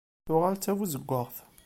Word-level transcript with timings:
Tuɣal-d 0.25 0.63
tbuzeggaɣt. 0.65 1.35